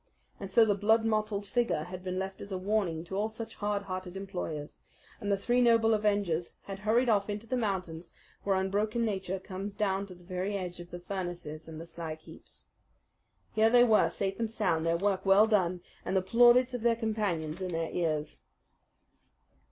And 0.39 0.49
so 0.49 0.65
the 0.65 0.73
blood 0.73 1.05
mottled 1.05 1.45
figure 1.45 1.83
had 1.83 2.03
been 2.03 2.17
left 2.17 2.41
as 2.41 2.51
a 2.51 2.57
warning 2.57 3.03
to 3.03 3.15
all 3.15 3.29
such 3.29 3.53
hard 3.53 3.83
hearted 3.83 4.17
employers, 4.17 4.79
and 5.19 5.31
the 5.31 5.37
three 5.37 5.61
noble 5.61 5.93
avengers 5.93 6.55
had 6.63 6.79
hurried 6.79 7.07
off 7.07 7.29
into 7.29 7.45
the 7.45 7.55
mountains 7.55 8.11
where 8.43 8.55
unbroken 8.55 9.05
nature 9.05 9.37
comes 9.37 9.75
down 9.75 10.07
to 10.07 10.15
the 10.15 10.23
very 10.23 10.57
edge 10.57 10.79
of 10.79 10.89
the 10.89 10.99
furnaces 11.01 11.67
and 11.67 11.79
the 11.79 11.85
slag 11.85 12.17
heaps. 12.21 12.65
Here 13.53 13.69
they 13.69 13.83
were, 13.83 14.09
safe 14.09 14.39
and 14.39 14.49
sound, 14.49 14.87
their 14.87 14.97
work 14.97 15.23
well 15.23 15.45
done, 15.45 15.81
and 16.03 16.17
the 16.17 16.23
plaudits 16.23 16.73
of 16.73 16.81
their 16.81 16.95
companions 16.95 17.61
in 17.61 17.67
their 17.67 17.91
ears. 17.91 18.41